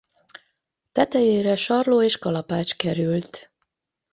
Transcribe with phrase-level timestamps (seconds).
[0.91, 3.51] Tetejére sarló és kalapács került.